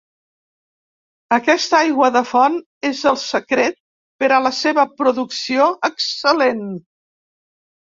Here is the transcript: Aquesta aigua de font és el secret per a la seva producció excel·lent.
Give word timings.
Aquesta 1.37 1.77
aigua 1.81 2.07
de 2.15 2.23
font 2.31 2.57
és 2.91 3.03
el 3.13 3.21
secret 3.27 3.79
per 4.25 4.33
a 4.33 4.43
la 4.49 4.57
seva 4.65 4.91
producció 4.99 5.73
excel·lent. 5.95 6.69